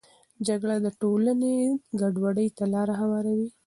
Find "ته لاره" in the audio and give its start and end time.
2.57-2.93